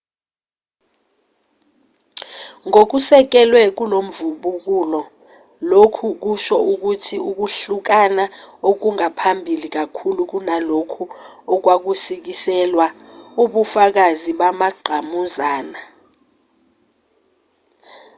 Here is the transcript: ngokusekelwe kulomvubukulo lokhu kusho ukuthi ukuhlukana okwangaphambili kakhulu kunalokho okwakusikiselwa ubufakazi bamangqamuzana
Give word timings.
ngokusekelwe 2.67 3.61
kulomvubukulo 3.77 5.01
lokhu 5.69 6.07
kusho 6.23 6.57
ukuthi 6.71 7.15
ukuhlukana 7.29 8.25
okwangaphambili 8.69 9.67
kakhulu 9.75 10.21
kunalokho 10.31 11.03
okwakusikiselwa 11.53 12.87
ubufakazi 13.43 14.31
bamangqamuzana 14.39 15.81